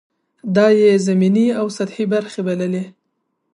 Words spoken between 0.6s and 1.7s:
یې ضمني او